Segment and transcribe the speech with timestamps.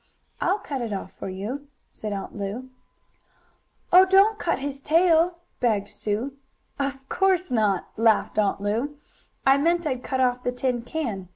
[0.39, 2.71] "I'll cut it off for you," said Aunt Lu.
[3.93, 6.33] "Oh, don't cut off his tail!" begged Sue.
[6.79, 8.97] "Of course not!" laughed Aunt Lu.
[9.45, 11.29] "I meant I'd cut off the tin can.